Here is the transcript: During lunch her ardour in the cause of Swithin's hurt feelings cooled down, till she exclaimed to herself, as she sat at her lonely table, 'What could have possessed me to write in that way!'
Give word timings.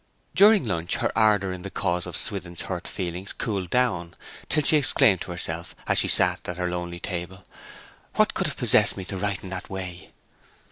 During 0.33 0.65
lunch 0.65 0.95
her 0.95 1.15
ardour 1.15 1.53
in 1.53 1.61
the 1.61 1.69
cause 1.69 2.07
of 2.07 2.15
Swithin's 2.15 2.63
hurt 2.63 2.87
feelings 2.87 3.33
cooled 3.33 3.69
down, 3.69 4.15
till 4.49 4.63
she 4.63 4.77
exclaimed 4.77 5.21
to 5.21 5.29
herself, 5.31 5.75
as 5.85 5.99
she 5.99 6.07
sat 6.07 6.49
at 6.49 6.57
her 6.57 6.67
lonely 6.67 6.99
table, 6.99 7.45
'What 8.15 8.33
could 8.33 8.47
have 8.47 8.57
possessed 8.57 8.97
me 8.97 9.05
to 9.05 9.17
write 9.19 9.43
in 9.43 9.51
that 9.51 9.69
way!' 9.69 10.11